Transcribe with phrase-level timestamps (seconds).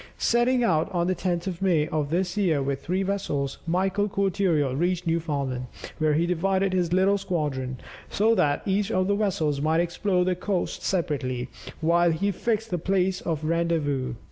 [0.17, 4.73] Setting out on the 10th of May of this year with three vessels, Michael Cortereal
[4.75, 5.67] reached Newfoundland,
[5.99, 10.33] where he divided his little squadron, so that each of the vessels might explore the
[10.33, 11.49] coasts separately,
[11.81, 14.15] while he fixed the place of rendezvous.